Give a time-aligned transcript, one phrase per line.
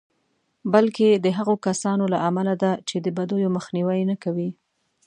[0.73, 4.49] بلکې د هغو کسانو له امله ده چې د بدیو مخنیوی نه کوي.